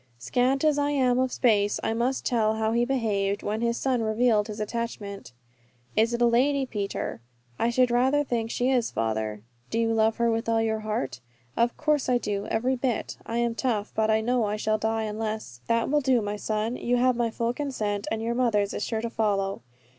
Scant 0.17 0.63
as 0.63 0.79
I 0.79 0.89
am 0.89 1.19
of 1.19 1.31
space, 1.31 1.79
I 1.83 1.93
must 1.93 2.25
tell 2.25 2.55
how 2.55 2.71
he 2.71 2.85
behaved, 2.85 3.43
when 3.43 3.61
his 3.61 3.77
son 3.77 4.01
revealed 4.01 4.47
his 4.47 4.59
attachment. 4.59 5.31
"Is 5.95 6.11
it 6.11 6.23
a 6.23 6.25
lady, 6.25 6.65
Peter?" 6.65 7.21
"I 7.59 7.69
should 7.69 7.91
rather 7.91 8.23
think 8.23 8.49
she 8.49 8.71
is, 8.71 8.89
father." 8.89 9.43
"Do 9.69 9.77
you 9.77 9.93
love 9.93 10.17
her 10.17 10.31
with 10.31 10.49
all 10.49 10.59
your 10.59 10.79
heart?" 10.79 11.19
"Of 11.55 11.77
course 11.77 12.09
I 12.09 12.17
do, 12.17 12.47
every 12.47 12.75
bit. 12.75 13.17
I 13.27 13.37
am 13.37 13.53
tough, 13.53 13.91
but 13.93 14.09
I 14.09 14.21
know 14.21 14.43
I 14.45 14.55
shall 14.55 14.79
die, 14.79 15.03
unless" 15.03 15.59
"That 15.67 15.87
will 15.87 16.01
do, 16.01 16.19
my 16.19 16.35
son. 16.35 16.77
You 16.77 16.97
have 16.97 17.15
my 17.15 17.29
full 17.29 17.53
consent, 17.53 18.07
and 18.09 18.23
your 18.23 18.33
mother's 18.33 18.73
is 18.73 18.83
sure 18.83 19.01
to 19.01 19.09
follow. 19.11 19.61